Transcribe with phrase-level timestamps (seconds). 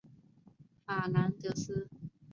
[0.87, 1.87] 法兰德斯。